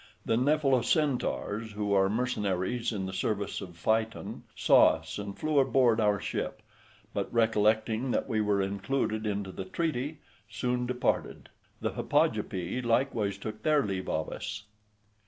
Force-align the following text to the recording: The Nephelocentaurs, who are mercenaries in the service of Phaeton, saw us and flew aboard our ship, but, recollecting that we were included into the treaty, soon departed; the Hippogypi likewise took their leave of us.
The 0.25 0.35
Nephelocentaurs, 0.35 1.73
who 1.73 1.93
are 1.93 2.09
mercenaries 2.09 2.91
in 2.91 3.05
the 3.05 3.13
service 3.13 3.61
of 3.61 3.77
Phaeton, 3.77 4.45
saw 4.55 4.95
us 4.95 5.19
and 5.19 5.37
flew 5.37 5.59
aboard 5.59 5.99
our 5.99 6.19
ship, 6.19 6.63
but, 7.13 7.31
recollecting 7.31 8.09
that 8.09 8.27
we 8.27 8.41
were 8.41 8.63
included 8.63 9.27
into 9.27 9.51
the 9.51 9.63
treaty, 9.65 10.17
soon 10.49 10.87
departed; 10.87 11.49
the 11.81 11.91
Hippogypi 11.91 12.81
likewise 12.81 13.37
took 13.37 13.61
their 13.61 13.83
leave 13.83 14.09
of 14.09 14.29
us. 14.29 14.63